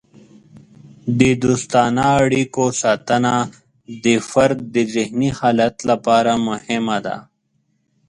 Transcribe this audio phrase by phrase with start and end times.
[1.19, 3.33] د دوستانه اړیکو ساتنه
[4.03, 7.17] د فرد د ذهني حالت لپاره مهمه ده.